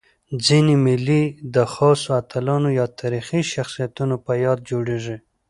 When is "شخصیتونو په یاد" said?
3.53-4.59